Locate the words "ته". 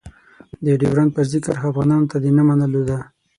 2.11-2.17